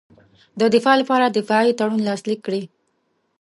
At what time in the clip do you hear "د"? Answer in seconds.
0.59-0.61